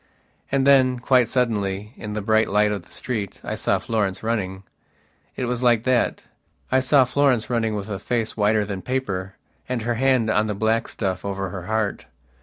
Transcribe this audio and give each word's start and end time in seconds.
And 0.51 0.65
then, 0.65 0.97
quite 0.97 1.29
suddenly, 1.29 1.93
in 1.95 2.13
the 2.13 2.23
bright 2.23 2.47
light 2.49 2.71
of 2.71 2.83
the 2.87 2.91
street, 2.91 3.39
I 3.43 3.53
saw 3.53 3.77
Florence 3.77 4.23
running. 4.23 4.63
It 5.35 5.45
was 5.45 5.61
like 5.61 5.83
thatI 5.83 6.79
saw 6.81 7.05
Florence 7.05 7.51
running 7.51 7.75
with 7.75 7.87
a 7.87 7.99
face 7.99 8.35
whiter 8.35 8.65
than 8.65 8.81
paper 8.81 9.35
and 9.69 9.83
her 9.83 9.93
hand 10.01 10.31
on 10.31 10.47
the 10.47 10.55
black 10.55 10.87
stuff 10.87 11.23
over 11.23 11.49
her 11.49 11.67
heart. 11.67 12.07